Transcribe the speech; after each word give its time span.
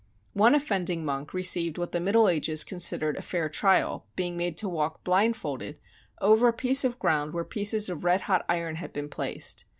One 0.33 0.55
of 0.55 0.63
fending 0.63 1.05
monk 1.05 1.31
received 1.31 1.77
what 1.77 1.91
the 1.91 1.99
Middle 1.99 2.27
Ages 2.27 2.63
con 2.63 2.79
sidered 2.79 3.17
a 3.19 3.21
fair 3.21 3.47
trial, 3.49 4.07
being 4.15 4.35
made 4.35 4.57
to 4.57 4.67
walk, 4.67 5.03
blindfold, 5.03 5.61
over 6.19 6.47
a 6.47 6.53
piece 6.53 6.83
of 6.83 6.97
ground 6.97 7.33
where 7.35 7.43
pieces 7.45 7.87
of 7.87 8.03
red 8.03 8.21
hot 8.21 8.43
iron 8.49 8.77
had 8.77 8.93
been 8.93 9.09
placed. 9.09 9.65